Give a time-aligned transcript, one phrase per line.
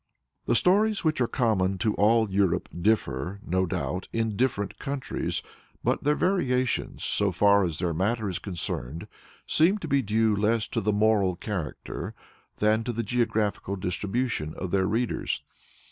[0.47, 5.43] The stories which are common to all Europe differ, no doubt, in different countries,
[5.83, 9.05] but their variations, so far as their matter is concerned,
[9.45, 12.15] seem to be due less to the moral character
[12.57, 15.43] than to the geographical distribution of their reciters.